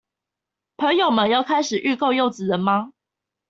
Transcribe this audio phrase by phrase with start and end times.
[0.77, 2.91] 朋友們要開始預購柚子了嗎？